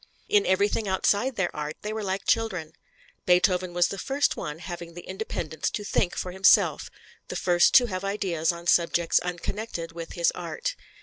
[0.27, 2.73] In everything outside their art they were like children.
[3.27, 6.89] Beethoven was the first one having the independence to think for himself
[7.27, 10.75] the first to have ideas on subjects unconnected with his art.